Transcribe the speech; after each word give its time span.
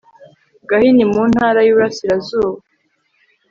Gahini 0.69 1.03
mu 1.11 1.21
Ntara 1.31 1.59
y 1.65 1.69
i 1.71 1.73
Burasirazuba 1.75 2.59